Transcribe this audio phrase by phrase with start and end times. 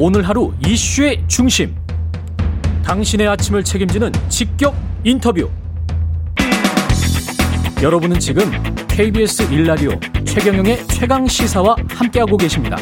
[0.00, 1.74] 오늘 하루 이슈의 중심.
[2.84, 5.50] 당신의 아침을 책임지는 직격 인터뷰.
[7.82, 8.44] 여러분은 지금
[8.86, 9.90] KBS 일라디오
[10.24, 12.76] 최경영의 최강 시사와 함께하고 계십니다.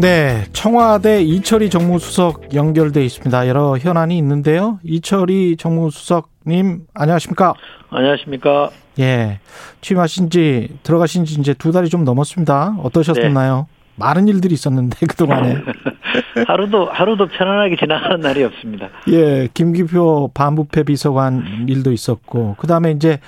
[0.00, 3.46] 네, 청와대 이철희 정무수석 연결돼 있습니다.
[3.46, 4.80] 여러 현안이 있는데요.
[4.82, 7.54] 이철희 정무수석님 안녕하십니까?
[7.90, 8.70] 안녕하십니까?
[8.98, 9.40] 예,
[9.80, 12.76] 취임하신 지 들어가신 지 이제 두 달이 좀 넘었습니다.
[12.82, 13.66] 어떠셨나요?
[13.68, 13.78] 네.
[13.96, 15.56] 많은 일들이 있었는데 그동안에
[16.46, 18.88] 하루도 하루도 편안하게 지나가는 날이 없습니다.
[19.08, 23.18] 예, 김기표 반부패 비서관 일도 있었고 그다음에 이제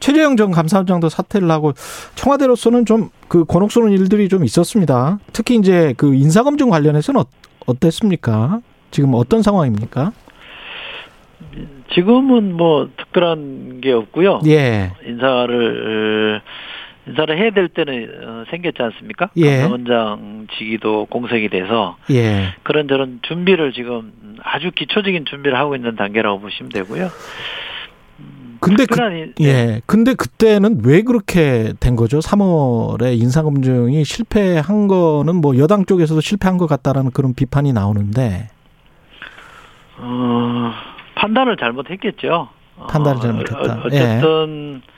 [0.00, 1.72] 최재형 전 감사원장도 사퇴를 하고
[2.16, 5.18] 청와대로서는 좀 그 곤혹스러운 일들이 좀 있었습니다.
[5.32, 7.24] 특히 이제 그 인사검증 관련해서는 어,
[7.66, 8.60] 어땠습니까?
[8.90, 10.12] 지금 어떤 상황입니까?
[11.94, 14.40] 지금은 뭐 특별한 게 없고요.
[14.46, 14.92] 예.
[15.06, 16.40] 인사를
[17.06, 19.30] 인사를 해야 될 때는 어, 생겼지 않습니까?
[19.36, 19.60] 예.
[19.60, 22.54] 감사원장 직위도 공석이 돼서 예.
[22.64, 24.12] 그런 저런 준비를 지금
[24.42, 27.08] 아주 기초적인 준비를 하고 있는 단계라고 보시면 되고요.
[28.60, 29.32] 근데 그, 네.
[29.42, 29.80] 예.
[29.86, 32.18] 근데 그때는 왜 그렇게 된 거죠?
[32.18, 38.48] 3월에 인사검증이 실패한 거는 뭐 여당 쪽에서도 실패한 것 같다라는 그런 비판이 나오는데.
[39.98, 40.72] 어,
[41.16, 42.48] 판단을 잘못했겠죠.
[42.88, 43.74] 판단을 잘못했다.
[43.74, 44.96] 어, 어쨌든 예.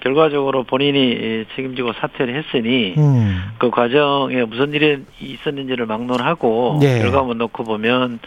[0.00, 3.42] 결과적으로 본인이 책임지고 사퇴를 했으니 음.
[3.58, 6.98] 그 과정에 무슨 일이 있었는지를 막론하고 예.
[6.98, 8.18] 결과만 놓고 보면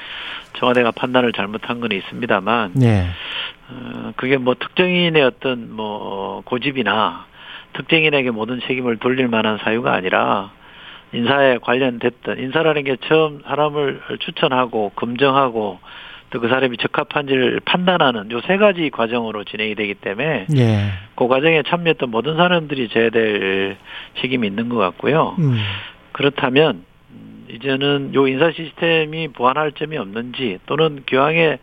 [0.57, 3.05] 청와대가 판단을 잘못한 건 있습니다만 예.
[3.69, 7.25] 어, 그게 뭐 특정인의 어떤 뭐 고집이나
[7.73, 10.51] 특정인에게 모든 책임을 돌릴 만한 사유가 아니라
[11.13, 15.79] 인사에 관련됐던 인사라는 게 처음 사람을 추천하고 검증하고
[16.31, 20.91] 또 그 사람이 적합한지를 판단하는 요 세 가지 과정으로 진행이 되기 때문에 예.
[21.15, 23.77] 그 과정에 참여했던 모든 사람들이 져야 될
[24.19, 25.35] 책임이 있는 것 같고요.
[25.39, 25.57] 음.
[26.13, 26.83] 그렇다면
[27.49, 31.59] 이제는 요 인사 시스템이 보완할 점이 없는지 또는 교황에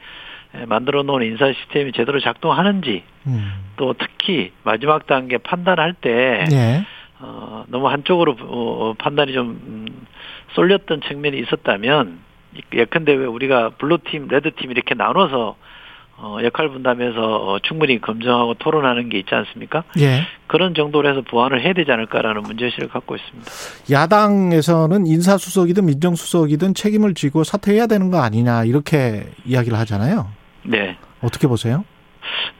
[0.66, 3.52] 만들어 놓은 인사 시스템이 제대로 작동하는지 음.
[3.76, 6.84] 또 특히 마지막 단계 판단할 때 예.
[7.20, 9.86] 어, 너무 한쪽으로 어, 판단이 좀 음,
[10.54, 12.27] 쏠렸던 측면이 있었다면
[12.72, 15.56] 예컨대 왜 우리가 블루팀, 레드팀 이렇게 나눠서
[16.20, 19.84] 어, 역할 분담해서 어, 충분히 검증하고 토론하는 게 있지 않습니까?
[20.00, 20.22] 예.
[20.48, 23.50] 그런 정도로 해서 보완을 해야 되지 않을까라는 문제의식을 갖고 있습니다.
[23.90, 30.26] 야당에서는 인사수석이든 민정수석이든 책임을 지고 사퇴해야 되는 거 아니냐 이렇게 이야기를 하잖아요.
[30.64, 30.96] 네.
[31.20, 31.84] 어떻게 보세요?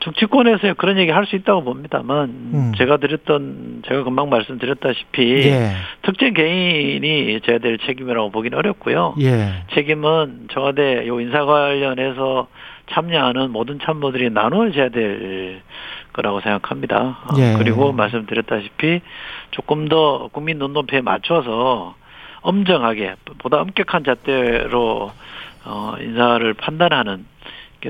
[0.01, 2.73] 정치권에서 그런 얘기 할 수 있다고 봅니다만 음.
[2.79, 5.73] 제가 드렸던 제가 금방 말씀드렸다시피 예.
[6.03, 9.15] 특정 개인이 져야 될 책임이라고 보기는 어렵고요.
[9.21, 9.65] 예.
[9.75, 12.49] 책임은 청와대 요 인사 관련해서
[12.91, 15.61] 참여하는 모든 참모들이 나누어져야 될
[16.15, 16.97] 거라고 생각합니다.
[16.99, 17.55] 어, 예.
[17.59, 19.01] 그리고 말씀드렸다시피
[19.51, 21.95] 조금 더 국민 눈높이에 맞춰서
[22.41, 25.13] 엄정하게 보다 엄격한 잣대로
[25.65, 27.29] 어, 인사를 판단하는 게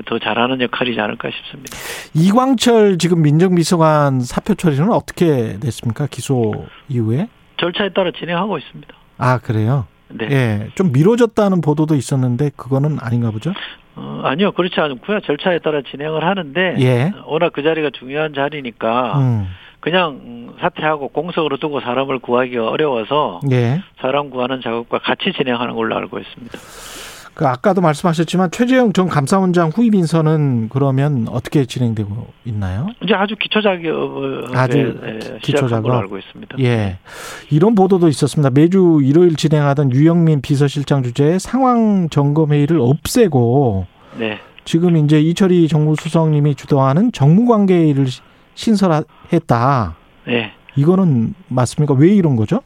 [0.05, 1.75] 더 잘하는 역할이지 않을까 싶습니다.
[2.13, 6.07] 이광철 지금 민정비서관 사표 처리는 어떻게 됐습니까?
[6.07, 7.27] 기소 이후에?
[7.57, 8.93] 절차에 따라 진행하고 있습니다.
[9.17, 9.87] 아 그래요?
[10.09, 10.27] 네.
[10.31, 13.53] 예, 좀 미뤄졌다는 보도도 있었는데 그거는 아닌가 보죠?
[13.95, 15.19] 어, 아니요, 그렇지 않고요.
[15.21, 17.11] 절차에 따라 진행을 하는데 예.
[17.25, 19.47] 워낙 그 자리가 중요한 자리니까 음.
[19.79, 23.81] 그냥 사퇴하고 공석으로 두고 사람을 구하기가 어려워서 예.
[24.01, 26.57] 사람 구하는 작업과 같이 진행하는 걸로 알고 있습니다.
[27.39, 32.87] 그 아까도 말씀하셨지만 최재형 전 감사원장 후임 인선은 그러면 어떻게 진행되고 있나요?
[33.01, 35.91] 이제 아주 기초 작업을 아주 예, 기초 시작한 작업.
[36.01, 36.57] 알고 있습니다.
[36.59, 36.97] 예.
[37.49, 38.49] 이런 보도도 있었습니다.
[38.49, 44.39] 매주 일요일 진행하던 유영민 비서실장 주재의 상황 점검 회의를 없애고 네.
[44.65, 48.07] 지금 이제 이철희 정무 수석님이 주도하는 정무관계회의를
[48.55, 49.95] 신설했다.
[50.27, 50.51] 네.
[50.75, 51.93] 이거는 맞습니까?
[51.93, 52.59] 왜 이런 거죠?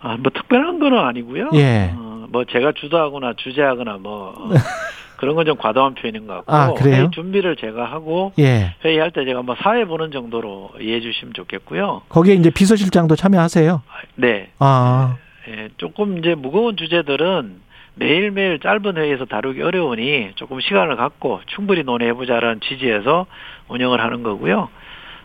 [0.00, 1.50] 아, 뭐 특별한 건 아니고요.
[1.54, 1.92] 예.
[1.96, 4.34] 어, 뭐 제가 주도하거나 주재하거나 뭐
[5.18, 6.94] 그런 건 좀 과도한 표현인 것 같고 아, 그래요?
[6.96, 8.74] 회의 준비를 제가 하고 예.
[8.84, 12.02] 회의할 때 제가 뭐 사회 보는 정도로 이해해 주시면 좋겠고요.
[12.08, 13.82] 거기에 이제 비서실장도 참여하세요.
[14.14, 14.50] 네.
[14.60, 15.16] 아,
[15.48, 22.60] 예, 조금 이제 무거운 주제들은 매일매일 짧은 회의에서 다루기 어려우니 조금 시간을 갖고 충분히 논의해보자라는
[22.60, 23.26] 취지에서
[23.66, 24.68] 운영을 하는 거고요.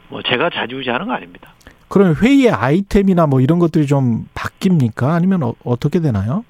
[0.07, 1.53] 뭐 제가 자주우지하는 거 아닙니다.
[1.93, 5.09] 그럼 회의의 아이템이나 뭐 이런 것들이 좀 바뀝니까?
[5.09, 6.43] 아니면 어, 어떻게 되나요?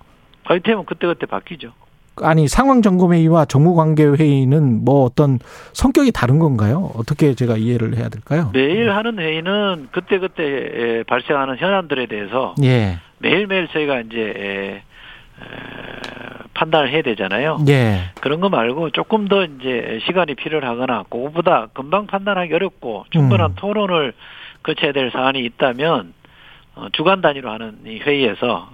[0.45, 1.73] 아이템은 그때그때 바뀌죠.
[2.21, 5.39] 아니 상황 점검 회의와 정무 관계 회의는 뭐 어떤
[5.73, 6.91] 성격이 다른 건가요?
[6.95, 8.51] 어떻게 제가 이해를 해야 될까요?
[8.53, 14.81] 매일 하는 회의는 그때 그때 에, 발생하는 현안들에 대해서 예, 매일매일 저희가 이제
[16.53, 17.57] 판단을 해야 되잖아요.
[17.67, 23.55] 예, 그런 거 말고 조금 더 이제 시간이 필요하거나 그거보다 금방 판단하기 어렵고 충분한 음.
[23.57, 24.13] 토론을
[24.63, 26.13] 거쳐야 될 사안이 있다면
[26.75, 28.69] 어, 주간 단위로 하는 이 회의에서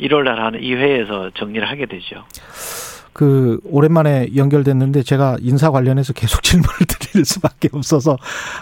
[0.00, 2.24] 1월 날 하는 이 회의에서 정리를 하게 되죠.
[3.12, 8.16] 그 오랜만에 연결됐는데 제가 인사 관련해서 계속 질문을 드릴 수밖에 없어서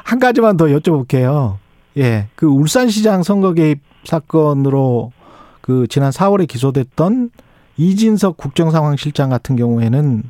[0.04, 1.56] 한 가지만 더 여쭤볼게요.
[1.96, 5.12] 예, 그 울산시장 선거 개입 사건으로
[5.60, 7.30] 그 지난 4월에 기소됐던
[7.76, 10.22] 이진석 국정상황실장 같은 경우에는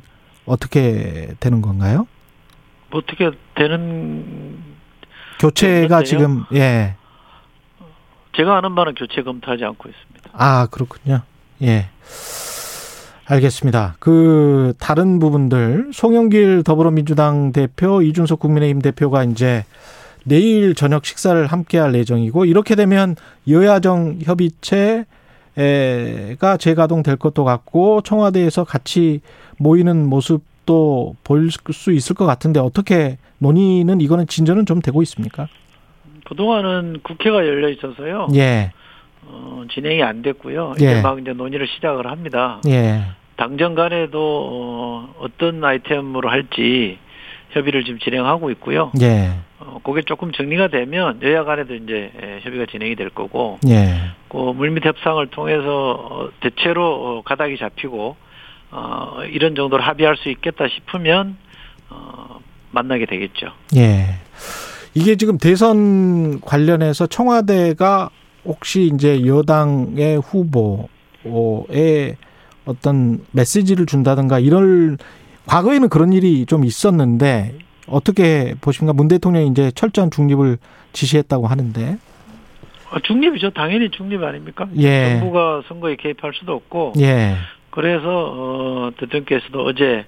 [0.45, 2.07] 어떻게 되는 건가요?
[2.89, 4.57] 뭐 어떻게 되는
[5.41, 6.03] 교체가?
[6.03, 6.95] 지금 예.
[8.35, 10.29] 제가 아는 바는 교체 검토하지 않고 있습니다.
[10.33, 11.21] 아, 그렇군요.
[11.63, 11.87] 예.
[13.25, 13.95] 알겠습니다.
[13.99, 19.63] 그 다른 부분들 송영길 더불어민주당 대표 이준석 국민의힘 대표가 이제
[20.25, 23.15] 내일 저녁 식사를 함께 할 예정이고 이렇게 되면
[23.47, 25.05] 여야정 협의체
[26.39, 29.21] 가 재가동될 것도 같고 청와대에서 같이
[29.57, 35.47] 모이는 모습 도 보일 수 있을 것 같은데 어떻게 논의는 이거는 진전은 좀 되고 있습니까?
[36.25, 38.27] 그동안은 국회가 열려 있어서요.
[38.35, 38.71] 예.
[39.23, 40.75] 어, 진행이 안 됐고요.
[40.81, 40.85] 예.
[40.85, 42.61] 이제 막 이제 논의를 시작을 합니다.
[42.67, 43.01] 예.
[43.37, 46.99] 당정 간에도 어, 어떤 아이템으로 할지
[47.51, 48.91] 협의를 지금 진행하고 있고요.
[49.01, 49.31] 예.
[49.59, 53.95] 어, 그게 조금 정리가 되면 여야 간에도 이제 에, 협의가 진행이 될 거고, 예.
[54.29, 58.15] 그 물밑 협상을 통해서 어, 대체로 어, 가닥이 잡히고
[58.71, 61.37] 어, 이런 정도로 합의할 수 있겠다 싶으면
[61.89, 62.39] 어,
[62.71, 63.47] 만나게 되겠죠.
[63.75, 64.15] 예.
[64.93, 68.09] 이게 지금 대선 관련해서 청와대가
[68.45, 72.15] 혹시 이제 여당의 후보에
[72.65, 74.97] 어떤 메시지를 준다든가 이럴
[75.45, 77.57] 과거에는 그런 일이 좀 있었는데
[77.87, 78.93] 어떻게 보십니까?
[78.93, 80.57] 문 대통령이 이제 철저한 중립을
[80.93, 81.97] 지시했다고 하는데.
[82.91, 83.51] 어, 중립이죠.
[83.51, 84.67] 당연히 중립 아닙니까?
[84.77, 85.19] 예.
[85.19, 87.35] 정부가 선거에 개입할 수도 없고, 예.
[87.71, 90.05] 그래서 어, 대통령께서도 어제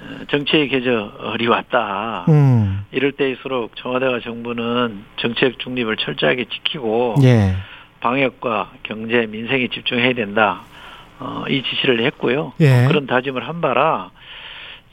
[0.00, 2.24] 어, 정치의 계절이 왔다.
[2.28, 2.84] 음.
[2.92, 7.54] 이럴 때일수록 청와대와 정부는 정책 중립을 철저하게 지키고 예.
[8.00, 10.62] 방역과 경제, 민생에 집중해야 된다.
[11.18, 12.54] 어, 이 지시를 했고요.
[12.60, 12.86] 예.
[12.88, 14.10] 그런 다짐을 한 바라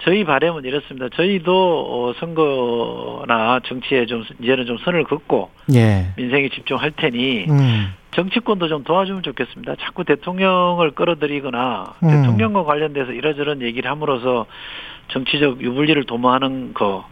[0.03, 1.07] 저희 바람은 이렇습니다.
[1.15, 1.53] 저희도
[1.89, 6.09] 어, 선거나 정치에 좀 이제는 좀 선을 긋고 예.
[6.17, 7.93] 민생에 집중할 테니 음.
[8.11, 9.75] 정치권도 좀 도와주면 좋겠습니다.
[9.79, 12.07] 자꾸 대통령을 끌어들이거나 음.
[12.07, 14.45] 대통령과 관련돼서 이러저런 얘기를 함으로써
[15.09, 17.07] 정치적 유불리를 도모하는 거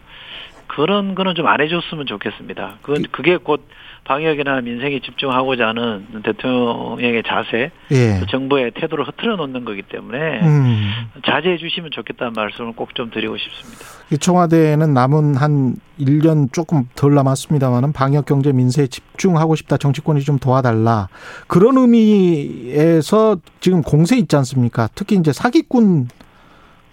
[0.66, 2.78] 그런 거는 좀 안 해줬으면 좋겠습니다.
[2.82, 3.66] 그건 그게 곧
[4.04, 8.20] 방역이나 민생에 집중하고자 하는 대통령의 자세, 예.
[8.20, 10.92] 또 정부의 태도를 흐트러 놓는 거기 때문에 음.
[11.24, 13.84] 자제해 주시면 좋겠다는 말씀을 꼭 좀 드리고 싶습니다.
[14.12, 19.76] 이 청와대는 남은 한 1년 조금 덜 남았습니다만은 방역 경제 민생에 집중하고 싶다.
[19.76, 21.08] 정치권이 좀 도와달라.
[21.48, 24.88] 그런 의미에서 지금 공세 있지 않습니까?
[24.94, 26.08] 특히 이제 사기꾼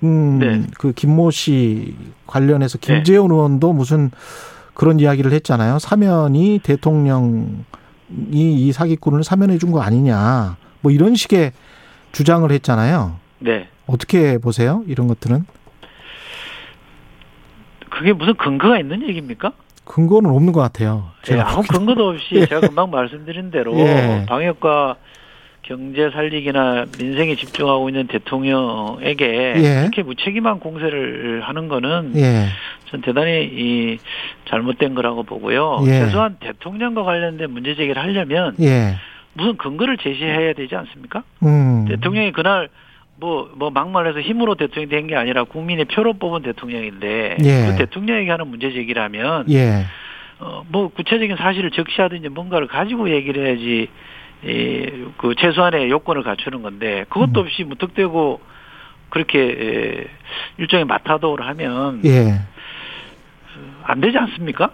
[0.04, 0.62] 음, 네.
[0.78, 1.96] 그 김모 씨
[2.28, 4.12] 관련해서 김재원 의원도 무슨
[4.74, 5.80] 그런 이야기를 했잖아요.
[5.80, 7.64] 사면이 대통령이
[8.32, 10.58] 이 사기꾼을 사면해 준 거 아니냐.
[10.82, 11.52] 뭐 이런 식의
[12.12, 13.16] 주장을 했잖아요.
[13.40, 13.68] 네.
[13.88, 14.84] 어떻게 보세요?
[14.88, 15.46] 이런 것들은?
[17.90, 19.54] 그게 무슨 근거가 있는 얘기입니까?
[19.86, 21.10] 근거는 없는 것 같아요.
[21.24, 21.86] 예, 제가 아무 보기에는.
[21.86, 24.26] 근거도 없이 제가 금방 말씀드린 대로 예.
[24.28, 24.96] 방역과
[25.64, 29.26] 경제 살리기나 민생에 집중하고 있는 대통령에게
[29.58, 29.82] 예.
[29.82, 32.48] 이렇게 무책임한 공세를 하는 거는 예.
[32.90, 33.98] 전 대단히 이
[34.50, 35.80] 잘못된 거라고 보고요.
[35.86, 35.92] 예.
[36.00, 38.96] 최소한 대통령과 관련된 문제 제기를 하려면 예.
[39.34, 41.24] 무슨 근거를 제시해야 되지 않습니까?
[41.44, 41.86] 음.
[41.88, 42.68] 대통령이 그날
[43.16, 47.68] 뭐, 뭐, 막말해서 힘으로 대통령이 된 게 아니라 국민의 표로 뽑은 대통령인데, 예.
[47.68, 49.86] 그 대통령에게 하는 문제 제기라면, 예.
[50.40, 53.88] 어, 뭐 구체적인 사실을 적시하든지 뭔가를 가지고 얘기를 해야지
[54.46, 57.46] 이, 그 최소한의 요건을 갖추는 건데 그것도 음.
[57.46, 58.42] 없이 무턱대고
[59.10, 60.08] 그렇게 에,
[60.58, 62.42] 일종의 마타도를 하면 예.
[63.84, 64.72] 안 되지 않습니까?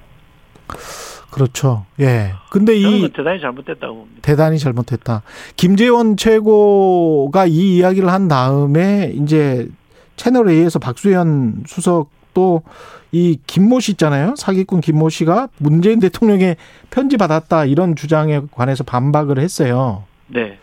[1.32, 1.86] 그렇죠.
[2.00, 2.34] 예.
[2.50, 4.20] 근데 이그 대단히 잘못됐다고 봅니다.
[4.22, 5.22] 대단히 잘못했다.
[5.56, 9.68] 김재원 최고가 이 이야기를 한 다음에 이제
[10.16, 14.36] 채널 A에서 박수현 수석 도이 김모 씨 있잖아요.
[14.38, 16.58] 사기꾼 김모 씨가 문재인 대통령의
[16.90, 20.04] 편지 받았다 이런 주장에 관해서 반박을 했어요.
[20.28, 20.58] 네.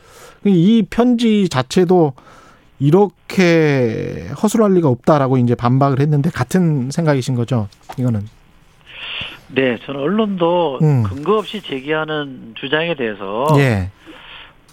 [0.44, 2.12] 이 편지 자체도
[2.78, 7.68] 이렇게 허술할 리가 없다라고 이제 반박을 했는데 같은 생각이신 거죠.
[7.98, 8.28] 이거는.
[9.48, 11.02] 네, 저는 언론도 음.
[11.04, 13.90] 근거 없이 제기하는 주장에 대해서 예.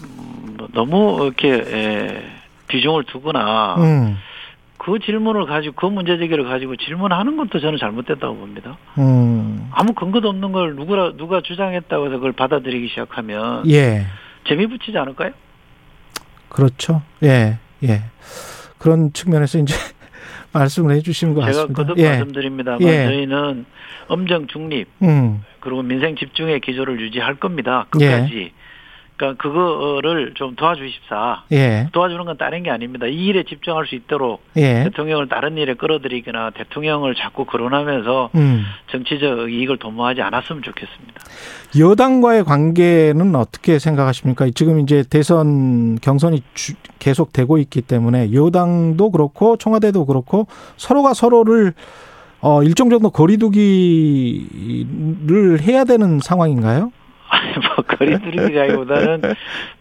[0.02, 2.24] 음, 뭐 너무 이렇게 에,
[2.68, 4.18] 비중을 두거나 음.
[4.84, 8.78] 그 질문을 가지고 그 문제 제기를 가지고 질문하는 것도 저는 잘못됐다고 봅니다.
[8.98, 9.70] 음.
[9.72, 14.06] 아무 근거도 없는 걸 누가 누가 주장했다고 해서 그걸 받아들이기 시작하면 예.
[14.46, 15.32] 재미 붙이지 않을까요?
[16.50, 17.02] 그렇죠.
[17.24, 17.60] 예.
[17.84, 18.02] 예.
[18.78, 19.74] 그런 측면에서 이제
[20.52, 21.82] 말씀을 해 주시는 것 제가 같습니다.
[21.82, 22.10] 거듭 예.
[22.10, 23.06] 말씀드립니다만 예.
[23.06, 23.66] 저희는
[24.10, 25.44] 엄정 중립 음.
[25.62, 27.86] 그리고 민생 집중의 기조를 유지할 겁니다.
[27.90, 28.52] 끝까지
[29.15, 31.43] 그러니까 그거를 좀 도와주십사.
[31.51, 31.88] 예.
[31.91, 33.05] 도와주는 건 다른 게 아닙니다.
[33.05, 34.84] 이 일에 집중할 수 있도록 예.
[34.86, 38.63] 대통령을 다른 일에 끌어들이거나 대통령을 자꾸 거론하면서 음.
[38.91, 41.13] 정치적 이익을 도모하지 않았으면 좋겠습니다.
[41.79, 44.48] 여당과의 관계는 어떻게 생각하십니까?
[44.55, 51.74] 지금 이제 대선 경선이 주- 계속 되고 있기 때문에 여당도 그렇고 청와대도 그렇고 서로가 서로를
[52.41, 54.41] 어 일정 정도 거리두기를
[55.62, 56.91] 해야 되는 상황인가요?
[57.34, 59.22] 아니 뭐 거리 두기라기보다는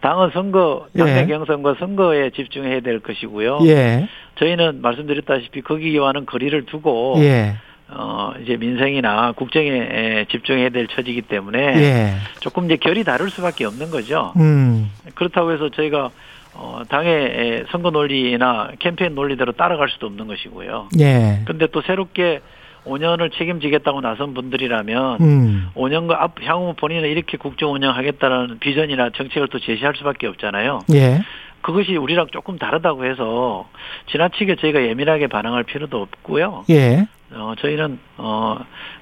[0.01, 1.27] 당은 선거, 당내 예.
[1.27, 3.59] 경선과 선거에 집중해야 될 것이고요.
[3.65, 4.07] 예.
[4.35, 7.55] 저희는 말씀드렸다시피 거기와는 거리를 두고 예.
[7.89, 12.13] 어 이제 민생이나 국정에 에, 집중해야 될 처지이기 때문에 예.
[12.39, 14.33] 조금 이제 결이 다를 수밖에 없는 거죠.
[14.37, 14.89] 음.
[15.13, 16.09] 그렇다고 해서 저희가
[16.55, 20.89] 어 당의 에, 선거 논리나 캠페인 논리대로 따라갈 수도 없는 것이고요.
[20.99, 21.41] 예.
[21.45, 22.41] 근데 또 새롭게
[22.85, 25.69] 5년을 책임지겠다고 나선 분들이라면 음.
[25.75, 30.79] 5년과 앞 향후 본인은 이렇게 국정 운영하겠다는 비전이나 정책을 또 제시할 수밖에 없잖아요.
[30.93, 31.21] 예.
[31.61, 33.69] 그것이 우리랑 조금 다르다고 해서
[34.11, 36.65] 지나치게 저희가 예민하게 반응할 필요도 없고요.
[36.69, 37.07] 예.
[37.31, 38.57] 어, 저희는 어,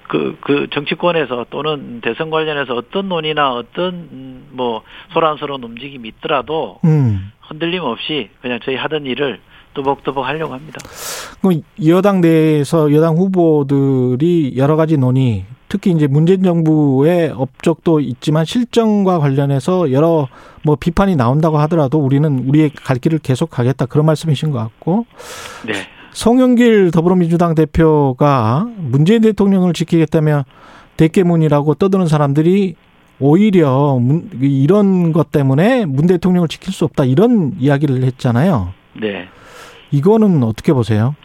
[0.07, 7.31] 그, 그 정치권에서 또는 대선 관련해서 어떤 논의나 어떤 음, 뭐 소란스러운 움직임이 있더라도 음.
[7.41, 9.39] 흔들림 없이 그냥 저희 하던 일을
[9.73, 10.79] 또박또박 하려고 합니다.
[11.41, 19.19] 그럼 여당 내에서 여당 후보들이 여러 가지 논의, 특히 이제 문재인 정부의 업적도 있지만 실정과
[19.19, 20.27] 관련해서 여러
[20.63, 25.05] 뭐 비판이 나온다고 하더라도 우리는 우리의 갈 길을 계속 가겠다 그런 말씀이신 것 같고
[25.65, 25.73] 네.
[26.11, 30.43] 송영길 더불어민주당 대표가 문재인 대통령을 지키겠다며
[30.97, 32.75] 대깨문이라고 떠드는 사람들이
[33.21, 38.73] 오히려 문- 이런 것 때문에 문 대통령을 지킬 수 없다 이런 이야기를 했잖아요.
[38.99, 39.27] 네.
[39.91, 41.15] 이거는 어떻게 보세요?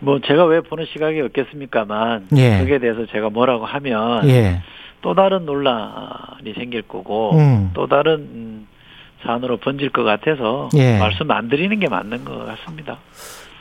[0.00, 2.58] 뭐 제가 왜 보는 시각이 없겠습니까만 예.
[2.58, 4.60] 거기에 대해서 제가 뭐라고 하면 예.
[5.00, 7.70] 또 다른 논란이 생길 거고 음.
[7.74, 8.66] 또 다른 음,
[9.24, 10.98] 산으로 번질 것 같아서 예.
[10.98, 12.98] 말씀 안 드리는 게 맞는 것 같습니다.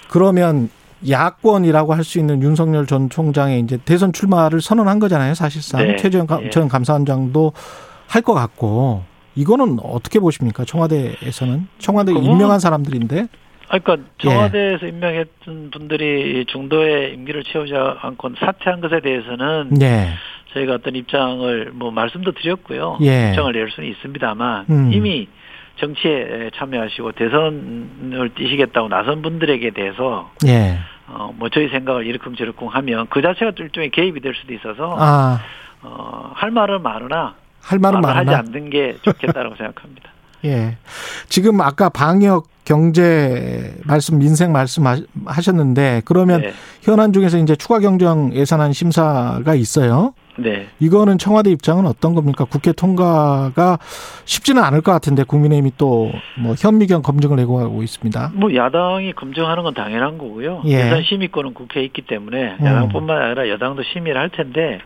[0.09, 0.69] 그러면
[1.09, 5.81] 야권이라고 할 수 있는 윤석열 전 총장의 이제 대선 출마를 선언한 거잖아요, 사실상.
[5.85, 5.95] 네.
[5.97, 6.49] 최재형 감- 예.
[6.49, 7.53] 전 감사원장도
[8.07, 9.03] 할 것 같고.
[9.35, 10.63] 이거는 어떻게 보십니까?
[10.63, 13.27] 청와대에서는 청와대 임명한 사람들인데.
[13.73, 14.23] 아, 그러니까 예.
[14.23, 20.13] 청와대에서 임명했던 분들이 중도에 임기를 채우지 않고 사퇴한 것에 대해서는 네.
[20.53, 22.99] 저희가 어떤 입장을 뭐 말씀도 드렸고요.
[23.01, 23.29] 예.
[23.29, 24.93] 입장을 낼 수는 있습니다만 음.
[24.93, 25.27] 이미
[25.77, 30.77] 정치에 참여하시고 대선을 뛰시겠다고 나선 분들에게 대해서 예.
[31.07, 35.39] 어, 뭐 저희 생각을 이러쿵저러쿵 하면 그 자체가 또 일종의 개입이 될 수도 있어서 아,
[35.81, 38.37] 어, 할 말은 많으나 할 말은 말을 하지 많으나.
[38.49, 40.11] 않는 게 좋겠다라고 생각합니다.
[40.45, 40.77] 예.
[41.29, 46.53] 지금 아까 방역 경제 말씀 민생 말씀 하- 하셨는데 그러면 네.
[46.81, 50.13] 현안 중에서 이제 추가 경정 예산안 심사가 있어요.
[50.39, 50.67] 네.
[50.79, 52.45] 이거는 청와대 입장은 어떤 겁니까?
[52.45, 53.77] 국회 통과가
[54.25, 58.31] 쉽지는 않을 것 같은데 국민의힘이 또 뭐 현미경 검증을 내고가고 있습니다.
[58.33, 60.61] 뭐 야당이 검증하는 건 당연한 거고요.
[60.65, 60.85] 예.
[60.85, 62.65] 예산 심의권은 국회에 있기 때문에 음.
[62.65, 64.79] 야당뿐만 아니라 여당도 심의를 할 텐데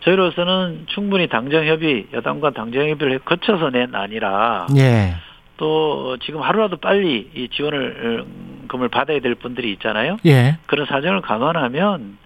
[0.00, 5.14] 저희로서는 충분히 당정 협의, 여당과 당정 협의를 거쳐서 낸 아니라 예.
[5.56, 10.16] 또 지금 하루라도 빨리 이 지원을 음, 금을 받아야 될 분들이 있잖아요.
[10.24, 10.56] 예.
[10.66, 12.16] 그런 사정을 감안하면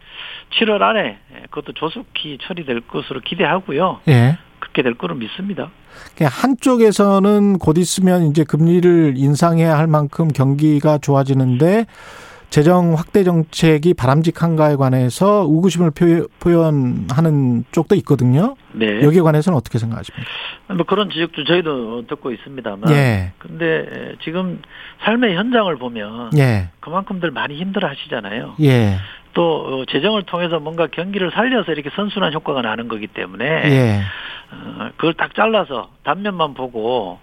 [0.59, 1.19] 7월 안에
[1.51, 4.01] 그것도 조속히 처리될 것으로 기대하고요.
[4.09, 4.39] 예.
[4.61, 5.71] 그렇게 될 거로 믿습니다.
[6.21, 11.87] 한쪽에서는 곧 있으면 이제 금리를 인상해야 할 만큼 경기가 좋아지는데
[12.51, 18.55] 재정 확대 정책이 바람직한가에 관해서 의구심을 표- 표현하는 쪽도 있거든요.
[18.73, 19.03] 네.
[19.03, 20.29] 여기에 관해서는 어떻게 생각하십니까?
[20.75, 22.91] 뭐 그런 지적도 저희도 듣고 있습니다만.
[22.93, 23.33] 예.
[23.39, 24.61] 근데 지금
[25.05, 26.69] 삶의 현장을 보면 예.
[26.81, 28.55] 그만큼들 많이 힘들어 하시잖아요.
[28.63, 28.97] 예.
[29.35, 34.01] 또 어, 재정을 통해서 뭔가 경기를 살려서 이렇게 선순환 효과가 나는 거기 때문에 예.
[34.55, 37.19] 어, 그걸 딱 잘라서 단면만 보고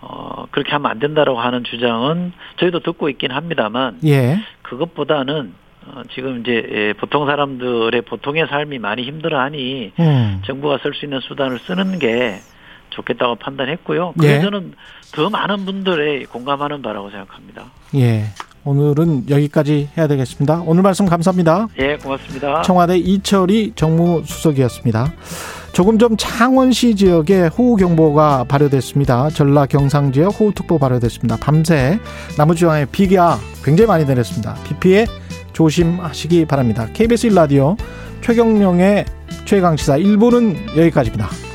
[0.00, 4.38] 어, 그렇게 하면 안 된다라고 하는 주장은 저희도 듣고 있긴 합니다만 예.
[4.62, 5.52] 그것보다는
[5.86, 10.42] 어, 지금 이제 예, 보통 사람들의 보통의 삶이 많이 힘들어하니 음.
[10.46, 12.40] 정부가 쓸 수 있는 수단을 쓰는 게
[12.90, 14.14] 좋겠다고 판단했고요.
[14.22, 14.26] 예.
[14.26, 14.74] 그래서 저는
[15.12, 17.64] 더 많은 분들의 공감하는 바라고 생각합니다.
[17.96, 18.24] 예.
[18.64, 20.62] 오늘은 여기까지 해야 되겠습니다.
[20.66, 21.68] 오늘 말씀 감사합니다.
[21.78, 22.60] 예, 고맙습니다.
[22.62, 25.12] 청와대 이철희 정무수석이었습니다.
[25.80, 29.30] 조금 전 창원시 지역에 호우경보가 발효됐습니다.
[29.30, 31.38] 전라 경상 지역 호우특보 발효됐습니다.
[31.38, 31.98] 밤새
[32.36, 34.56] 남부지방에 비가 굉장히 많이 내렸습니다.
[34.62, 35.06] 비 피해
[35.54, 36.86] 조심하시기 바랍니다.
[36.92, 37.78] KBS 1라디오
[38.20, 39.06] 최경령의
[39.46, 41.49] 최강시사 1부는 여기까지입니다.